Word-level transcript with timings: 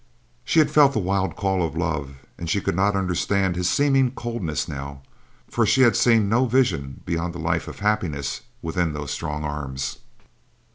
She 0.43 0.57
had 0.57 0.71
felt 0.71 0.93
the 0.93 0.99
wild 0.99 1.35
call 1.35 1.61
of 1.61 1.77
love 1.77 2.15
and 2.35 2.49
she 2.49 2.59
could 2.59 2.75
not 2.75 2.95
understand 2.95 3.55
his 3.55 3.69
seeming 3.69 4.09
coldness 4.09 4.67
now, 4.67 5.03
for 5.47 5.63
she 5.63 5.81
had 5.83 5.95
seen 5.95 6.27
no 6.27 6.47
vision 6.47 7.01
beyond 7.05 7.35
a 7.35 7.37
life 7.37 7.67
of 7.67 7.81
happiness 7.81 8.41
within 8.63 8.93
those 8.93 9.11
strong 9.11 9.43
arms. 9.43 9.99